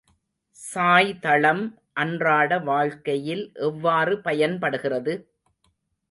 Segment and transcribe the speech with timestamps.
[0.59, 1.61] சாய்தளம்
[1.93, 5.13] அன்றாட வாழ்க்கையில் எவ்வாறு பயன் படுகிறது?